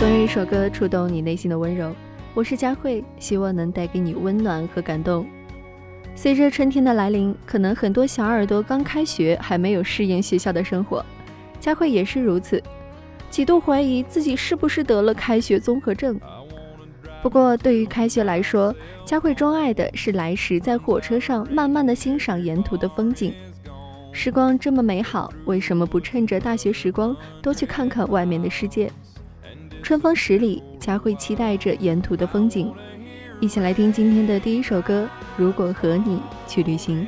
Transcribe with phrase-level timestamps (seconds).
[0.00, 1.94] 总有一首歌触动你内心的温柔。
[2.32, 5.26] 我是佳慧，希望能带给你温暖和感动。
[6.14, 11.04] 随着春天的来临，可能很多小耳朵刚开学还没有适应学校的生活，
[11.60, 12.62] 佳慧也是如此，
[13.28, 16.18] 几度怀疑自己是不是得了开学综合症。
[17.22, 23.34] 不过对于开学来说，佳慧钟爱的是来时在火车上慢慢的欣赏沿途的风景。
[24.12, 28.90] 时光这么美好，为什么不趁着大学时光多去看看外面的世界？
[29.82, 32.72] 春风十里，佳慧期待着沿途的风景。
[33.40, 37.02] 一起来听今天的第一首歌《如果和你去旅行》。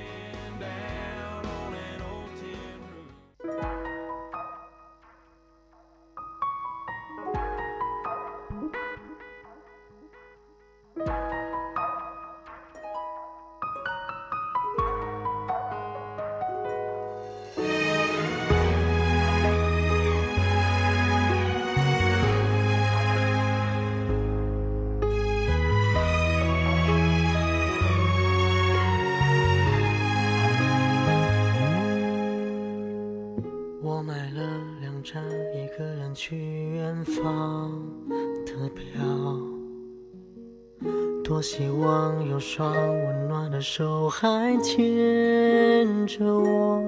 [36.15, 36.37] 去
[36.75, 37.73] 远方
[38.45, 39.03] 的票，
[41.25, 46.83] 多希望有双温暖的手还牵着我，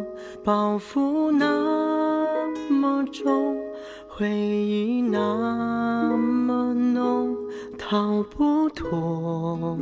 [0.45, 3.57] 包袱那么重，
[4.09, 7.35] 回忆那么浓，
[7.79, 9.79] 逃不脱。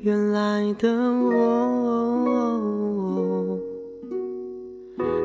[0.00, 1.85] 原来的我，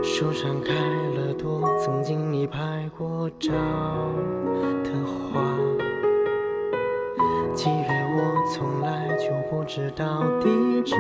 [0.04, 0.74] 树上开
[1.16, 1.62] 了朵。
[1.78, 3.52] 曾经你拍过照
[4.84, 5.42] 的花，
[7.54, 8.20] 寄给我
[8.52, 10.96] 从来就不知道地址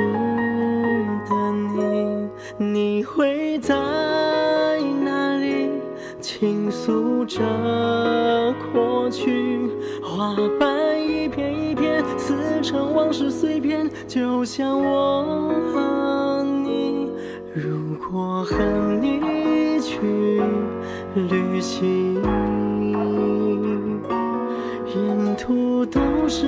[1.28, 1.36] 的
[1.76, 3.76] 你，你会在
[5.04, 5.70] 哪里
[6.20, 7.40] 倾诉着
[8.72, 9.70] 过去？
[10.04, 16.31] 花瓣一片一片撕成往事碎片，就像我和，
[18.12, 18.56] 我和
[19.02, 20.42] 你去。
[21.14, 22.16] 旅行，
[24.96, 26.00] 沿途都
[26.30, 26.46] 是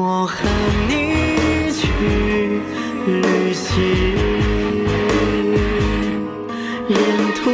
[0.00, 0.48] 我和
[0.88, 1.82] 你去
[3.06, 3.74] 旅行，
[6.86, 6.96] 沿
[7.34, 7.50] 途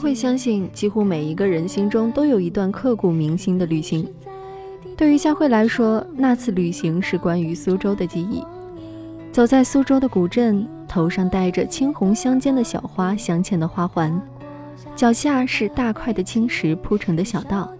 [0.00, 4.08] 会相信几乎每一个人心中都有一段刻骨铭心的旅行。
[4.96, 8.42] 对于佳慧来说那次旅行是关于苏州的记忆。
[9.30, 14.20] 走在苏州的古镇头上戴着青红相间的小花镶嵌的花环。
[14.96, 17.70] 脚下是大块的青石铺成的小道。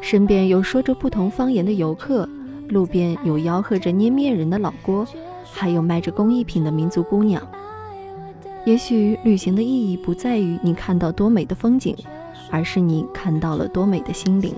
[0.00, 2.28] 身边有说着不同方言的游客
[2.68, 5.06] 路边有吆喝着捏面人的老郭
[5.44, 7.40] 还有卖着工艺品的民族姑娘。
[8.64, 11.94] 也许旅行的意义不在于你看到多美的风景
[12.50, 14.54] 而是你看到了多美的心灵。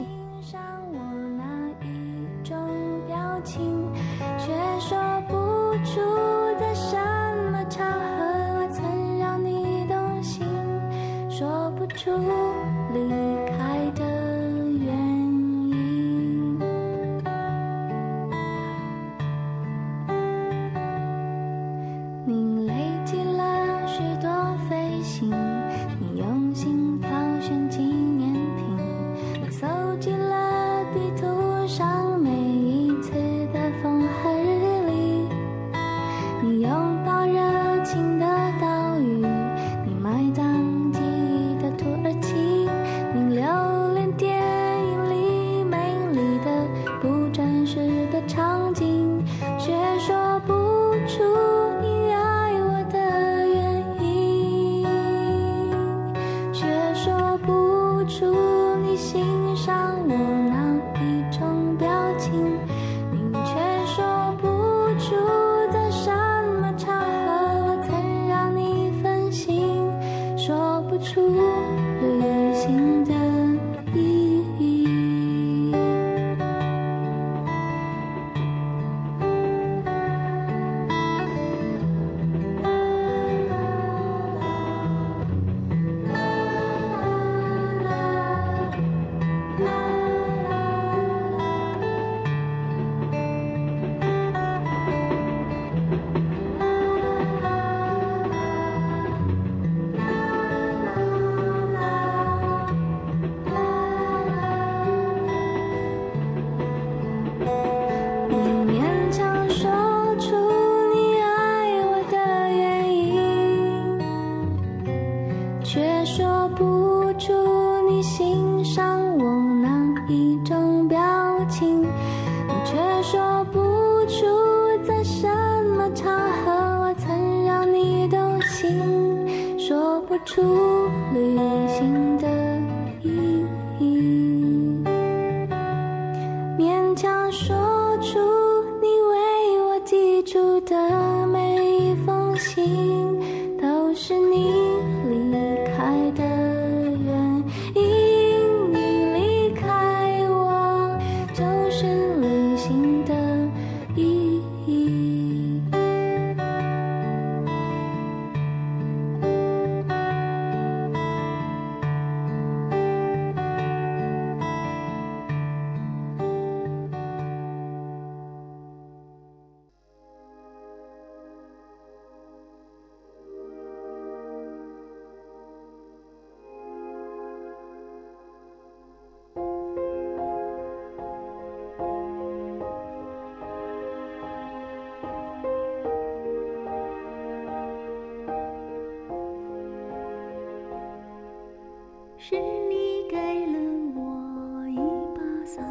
[192.19, 192.35] 是
[192.69, 193.59] 你给了
[193.95, 194.77] 我一
[195.15, 195.65] 把伞，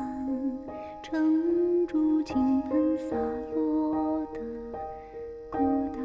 [1.02, 3.16] 撑住倾盆洒
[3.56, 4.40] 落的
[5.50, 5.58] 孤
[5.92, 6.00] 单，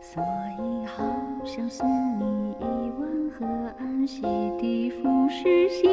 [0.00, 0.22] 所
[0.58, 1.04] 以好
[1.44, 1.86] 想送
[2.18, 2.64] 你一
[2.98, 3.46] 碗河
[3.78, 5.90] 岸洗涤腐蚀心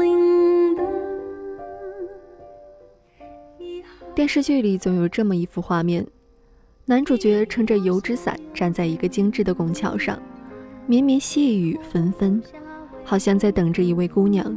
[0.00, 0.82] 灵的。
[4.14, 6.06] 电视剧里总有这么一幅画面：
[6.84, 10.20] 男主角撑着油纸伞站在一个精致的拱桥上，
[10.86, 12.42] 绵绵细雨纷纷，
[13.04, 14.56] 好像在等着一位姑娘。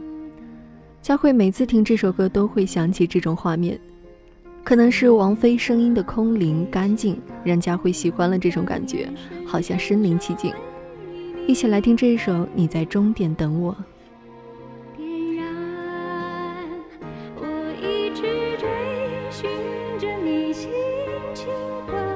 [1.01, 3.79] 佳慧每次听这首歌都会想起这种画面，
[4.63, 9.10] 可能是王菲声音的空灵干净，让佳慧喜欢了这种感觉，
[9.46, 10.53] 好像身临其境。
[11.48, 13.74] 一起来听这首《你在终点等我》。
[14.98, 15.46] 点燃
[17.38, 17.46] 我
[17.81, 18.24] 一直
[18.57, 18.67] 追
[19.31, 19.50] 寻
[19.98, 20.69] 着你心
[21.34, 21.48] 情
[21.88, 22.07] 的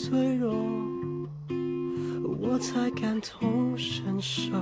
[0.00, 0.54] 脆弱，
[2.38, 4.52] 我才感同身受。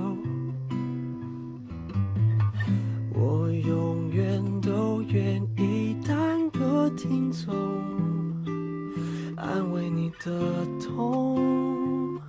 [3.13, 7.53] 我永远都愿意当个听众，
[9.35, 12.19] 安慰你的痛，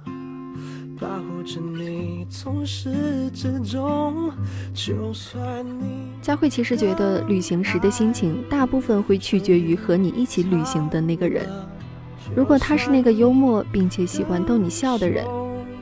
[1.01, 4.31] 保护着你从始至终。
[4.75, 11.49] 就算你佳慧其实觉得旅行时的心情大部分会取决于和你一起旅行的那个人。
[12.37, 15.25] 如果他是那个幽默并且喜欢逗你笑的人，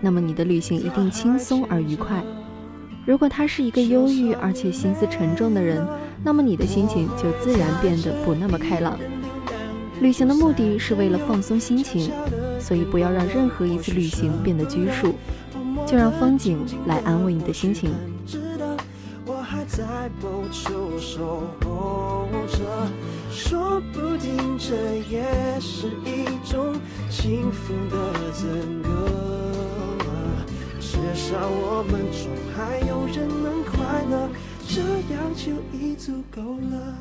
[0.00, 2.22] 那么你的旅行一定轻松而愉快。
[3.04, 5.86] 如果他是一个忧郁而且心思沉重的人，
[6.24, 8.98] 那么你的心情就自然变得不那么开朗。
[10.00, 12.10] 旅行的目的是为了放松心情，
[12.58, 15.14] 所以不要让任何一次旅行变得拘束，
[15.86, 17.90] 就让风景来安慰你的心情。
[19.66, 19.84] 在
[20.22, 22.58] 某处守候着，
[23.30, 24.74] 说不定这
[25.10, 25.24] 也
[25.60, 26.74] 是一种
[27.10, 28.46] 幸福的资
[28.82, 28.88] 格。
[30.80, 34.28] 至少我们中还有人能快乐，
[34.66, 34.80] 这
[35.12, 36.94] 样就已足够了。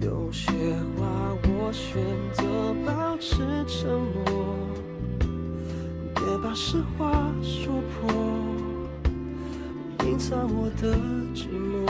[0.00, 0.50] 有些
[0.96, 1.06] 话
[1.44, 2.02] 我选
[2.32, 2.42] 择
[2.86, 3.88] 保持沉
[4.26, 4.56] 默。
[6.14, 7.77] 别把实话说
[10.28, 10.94] 破，隐藏我的
[11.34, 11.88] 寂寞。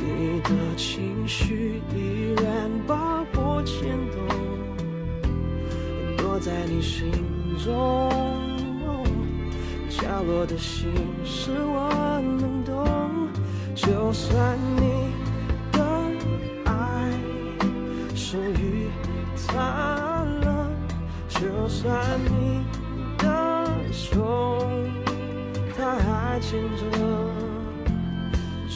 [0.00, 4.18] 你的情绪依然把我牵动，
[6.16, 7.10] 躲在你心
[7.64, 8.10] 中。
[9.88, 10.90] 角落的心
[11.24, 11.88] 事我
[12.38, 13.28] 能懂，
[13.74, 15.12] 就算你
[15.72, 15.80] 的
[16.64, 17.10] 爱
[18.14, 18.88] 属于
[19.46, 20.70] 他了。
[21.28, 22.55] 就算你
[26.40, 26.82] 牵着，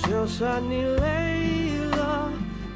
[0.09, 2.31] 就算你累了，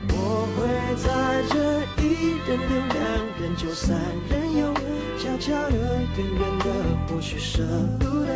[0.08, 0.56] 我会
[0.96, 1.08] 在
[1.48, 1.54] 这
[2.02, 2.04] 一
[2.46, 2.96] 人留两
[3.40, 4.74] 人就三人游，
[5.18, 5.76] 悄悄的、
[6.16, 6.64] 远远的，
[7.08, 7.62] 或许舍
[7.98, 8.28] 不得，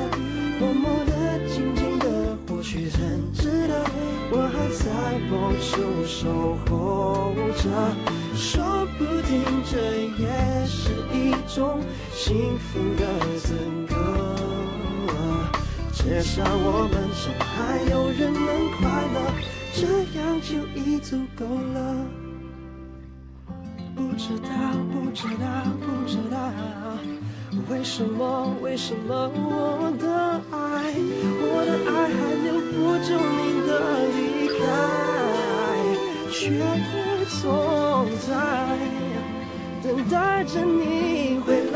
[0.59, 1.11] 默默的、
[1.49, 2.07] 静静的，
[2.49, 2.99] 或许很
[3.33, 3.73] 值得，
[4.31, 4.85] 我还在
[5.29, 5.71] 某处
[6.07, 7.63] 守候着。
[8.35, 9.33] 说不定
[9.71, 9.77] 这
[10.17, 10.25] 也
[10.67, 11.15] 是一
[11.53, 11.81] 种
[12.13, 13.03] 幸福的
[13.41, 13.78] 赠歌，
[16.09, 19.17] 至少我们中还有人能快乐，
[19.75, 19.83] 这
[20.19, 21.77] 样就已足够了。
[23.95, 24.49] 不知道，
[24.91, 25.47] 不知道，
[25.85, 26.41] 不知道，
[27.69, 30.97] 为什么，为什么我的爱，
[31.43, 33.71] 我的爱还留不住你的
[34.17, 34.19] 离
[34.57, 34.65] 开，
[36.33, 36.97] 却也
[37.43, 38.27] 总在
[39.83, 41.68] 等待着你回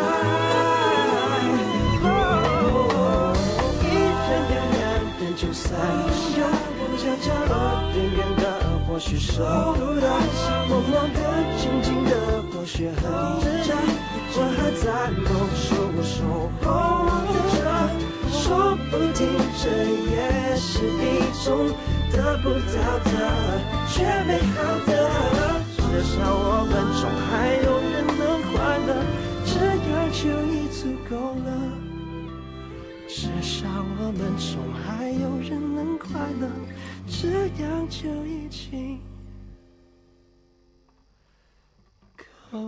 [5.43, 6.07] 就三人
[6.39, 6.41] 游，
[6.97, 7.53] 悄悄的、
[7.97, 8.45] 远远的，
[8.87, 9.43] 或许舍
[9.75, 10.07] 不得，
[10.71, 11.19] 朦胧的、
[11.59, 12.11] 静静的，
[12.53, 13.03] 或许很
[13.41, 13.71] 值得。
[14.35, 14.87] 我还在
[15.19, 15.27] 某
[15.59, 15.67] 处
[16.05, 16.15] 守
[16.63, 16.65] 候
[17.59, 17.59] 着。
[18.31, 18.41] 说
[18.89, 19.21] 不定
[19.61, 19.65] 这
[20.11, 20.15] 也
[20.57, 21.03] 是一
[21.45, 21.47] 种
[22.13, 22.75] 得不到
[23.05, 23.13] 的
[23.89, 24.92] 却美好的，
[33.99, 36.09] 我们中还有人能快
[36.41, 36.49] 乐，
[37.07, 38.99] 这样就已经
[42.51, 42.59] 够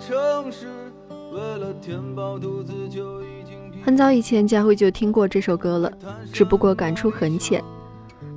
[0.00, 0.66] 城市，
[1.32, 5.92] 为了填饱肚子就已经很早以前，佳慧就听过这首歌了，
[6.32, 7.62] 只不过感触很浅。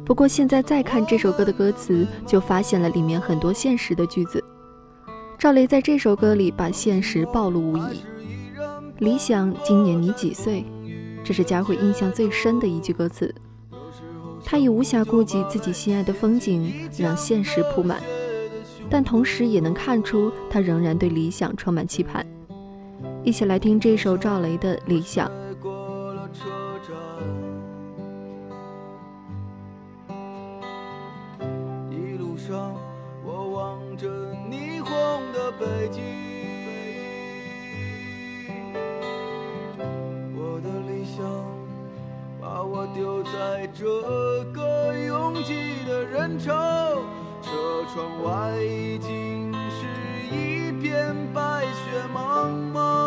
[0.06, 4.44] 不过现在再看这首歌的歌词，就发现了里面很多现实的句子。
[5.38, 8.02] 赵雷在这首歌里把现实暴露无遗。
[8.98, 10.66] 理想，今年你几岁？
[11.24, 13.34] 这是佳慧印象最深的一句歌词。
[14.44, 18.02] 他已无暇顾及自己心爱的风景，让现实铺满，
[18.90, 22.26] 但同时也能看出他仍然对理想充满期盼。
[23.24, 25.30] 一起来听这首赵雷的《理想》。
[25.62, 26.50] 过了车
[26.88, 26.96] 站，
[32.50, 32.74] 上，
[33.24, 34.08] 我望着
[34.50, 34.92] 霓虹
[35.34, 36.02] 的北京。
[40.36, 41.24] 我的理想
[42.42, 43.86] 把我丢在这
[44.52, 45.54] 个拥挤
[45.86, 46.56] 的人潮，
[47.50, 49.88] 车窗外已经是
[50.32, 52.99] 一片白雪茫茫。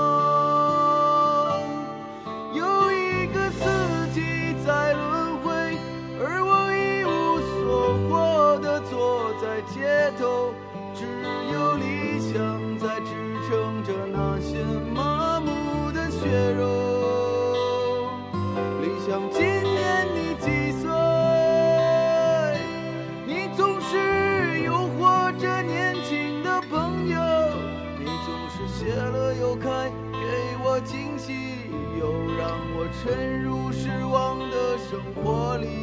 [35.22, 35.81] 活里。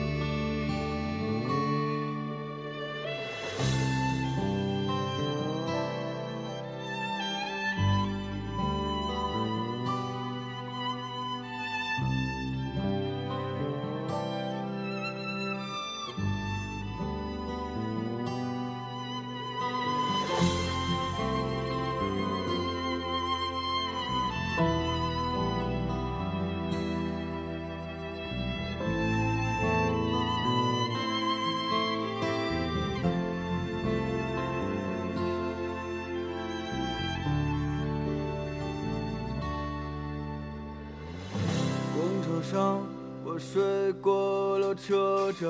[42.51, 42.81] 上，
[43.23, 45.47] 我睡过了车站。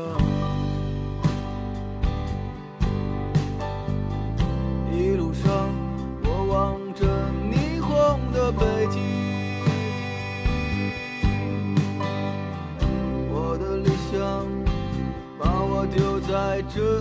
[4.91, 5.69] 一路上，
[6.25, 7.05] 我望着
[7.49, 8.99] 霓虹的北京。
[13.31, 14.45] 我的理想
[15.38, 16.99] 把我丢在这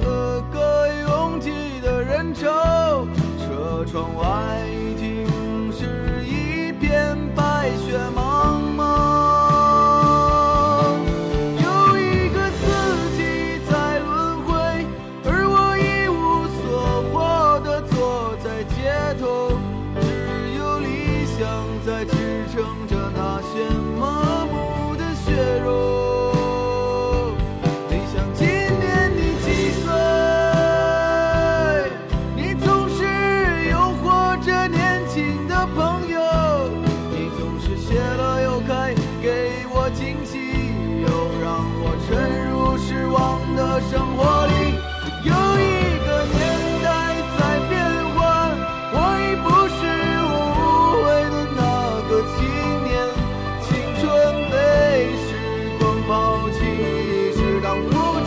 [57.78, 58.17] 是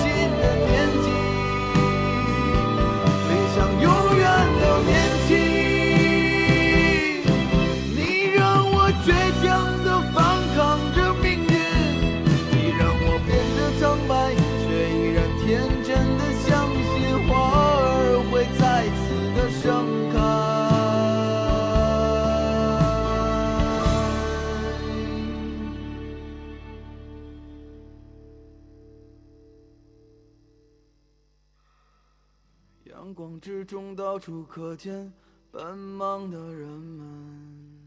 [34.12, 35.10] 到处可见
[35.52, 37.80] 奔忙的人们，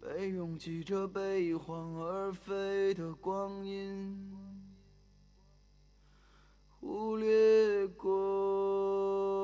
[0.00, 4.32] 被拥挤着被晃而飞的光阴
[6.78, 9.35] 忽略过。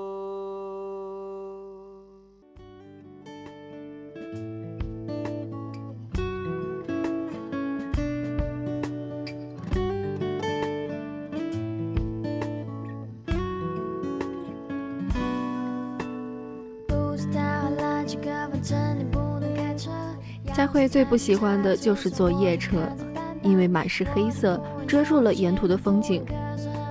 [20.53, 22.87] 佳慧最不喜欢的就是坐夜车，
[23.43, 26.23] 因为满是黑色，遮住了沿途的风景。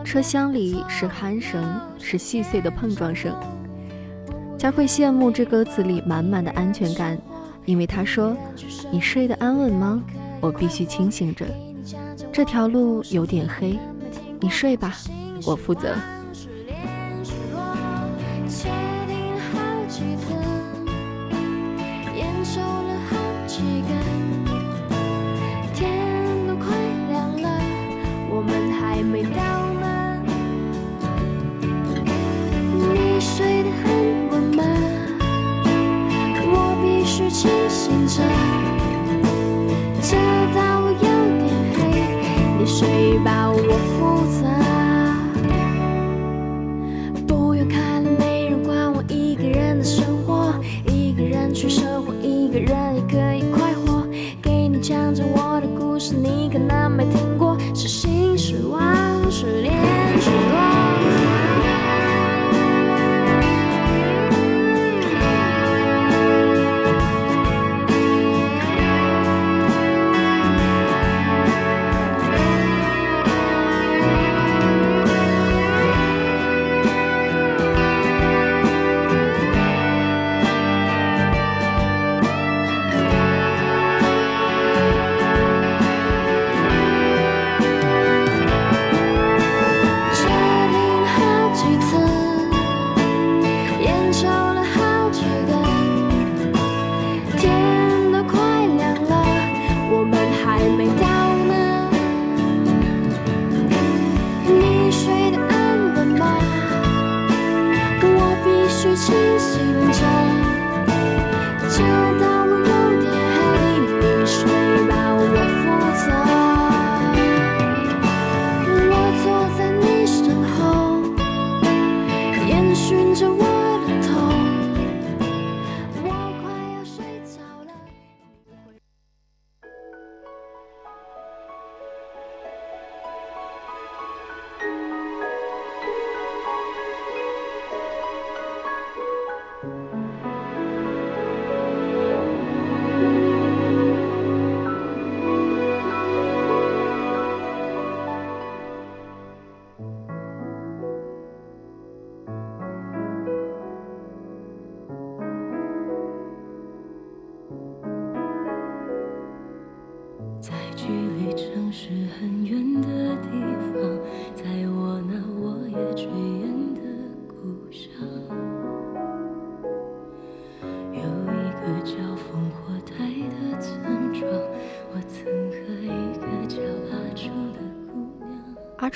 [0.03, 1.63] 车厢里是鼾声，
[1.99, 3.31] 是细碎的碰撞声。
[4.57, 7.15] 佳慧羡慕这歌词里满满的安全感，
[7.65, 8.35] 因为她说
[8.91, 10.01] ：“你睡得安稳吗？
[10.39, 11.45] 我必须清醒着。
[12.33, 13.77] 这条路有点黑，
[14.39, 14.95] 你睡吧，
[15.45, 15.95] 我负责。”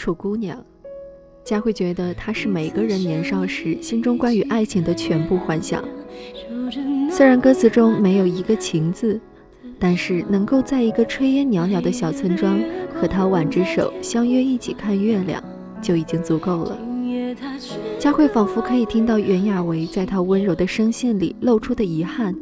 [0.06, 0.64] 楚姑娘，
[1.44, 5.84] 佳慧觉得她是每个人年少时心中关于爱情的全部幻想。
[7.10, 9.20] 虽然歌词中没有一个情字，
[9.80, 12.62] 但是能够在一个炊烟袅袅的小村庄
[12.94, 15.44] 和他挽着手相约一起看月亮，
[15.82, 16.78] 就已经足够了。
[17.98, 22.36] 佳慧仿佛可以听到袁娅维在她温柔的声线里露出的遗憾，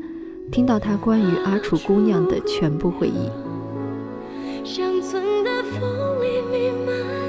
[0.52, 3.30] 听到她关于阿楚姑娘的全部回忆。
[4.66, 5.82] 乡村的风
[6.22, 7.23] 里弥漫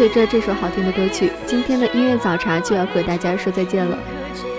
[0.00, 3.98] 随着这首好听的歌曲，今天的音乐早茶就要和大家说再见了。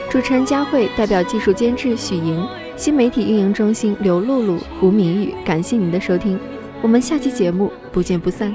[0.07, 6.39] 主持人佳慧代表技术监制许莹、新媒体运营中心刘露露、胡明宇，感谢您的收听，
[6.83, 8.53] 我们下期节目不见不散。